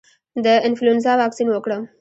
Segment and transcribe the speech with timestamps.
[0.45, 1.81] د انفلونزا واکسین وکړم؟